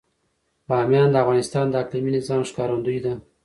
[0.67, 3.13] بامیان د افغانستان د اقلیمي نظام ښکارندوی ده.